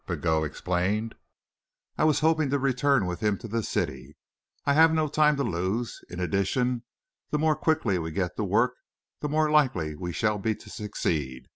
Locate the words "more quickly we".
7.37-8.09